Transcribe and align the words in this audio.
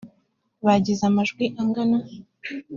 bagize 0.65 1.01
amajwi 1.09 1.45
angana. 1.61 1.97